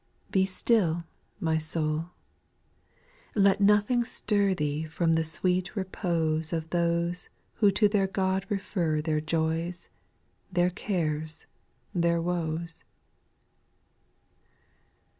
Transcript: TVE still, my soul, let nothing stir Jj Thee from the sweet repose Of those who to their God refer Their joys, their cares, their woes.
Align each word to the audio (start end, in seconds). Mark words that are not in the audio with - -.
TVE 0.33 0.47
still, 0.47 1.03
my 1.39 1.59
soul, 1.59 2.09
let 3.35 3.61
nothing 3.61 4.03
stir 4.03 4.49
Jj 4.49 4.57
Thee 4.57 4.83
from 4.85 5.13
the 5.13 5.23
sweet 5.23 5.75
repose 5.75 6.51
Of 6.51 6.71
those 6.71 7.29
who 7.57 7.69
to 7.69 7.87
their 7.87 8.07
God 8.07 8.47
refer 8.49 8.99
Their 9.03 9.21
joys, 9.21 9.89
their 10.51 10.71
cares, 10.71 11.45
their 11.93 12.19
woes. 12.19 12.83